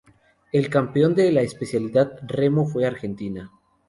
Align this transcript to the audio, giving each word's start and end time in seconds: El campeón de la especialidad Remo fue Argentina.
El 0.51 0.67
campeón 0.71 1.13
de 1.13 1.31
la 1.31 1.43
especialidad 1.43 2.17
Remo 2.27 2.65
fue 2.65 2.87
Argentina. 2.87 3.51